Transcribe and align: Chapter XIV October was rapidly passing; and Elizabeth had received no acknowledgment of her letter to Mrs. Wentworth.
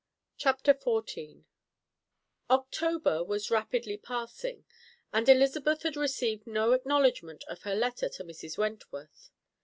Chapter 0.35 0.73
XIV 0.73 1.43
October 2.49 3.23
was 3.23 3.51
rapidly 3.51 3.97
passing; 3.97 4.65
and 5.13 5.29
Elizabeth 5.29 5.83
had 5.83 5.95
received 5.95 6.47
no 6.47 6.71
acknowledgment 6.73 7.43
of 7.47 7.61
her 7.61 7.75
letter 7.75 8.09
to 8.09 8.23
Mrs. 8.23 8.57
Wentworth. 8.57 9.29